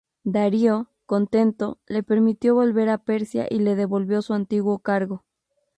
[0.23, 5.25] Darío, contento, le permitió volver a Persia y le devolvió su antiguo cargo.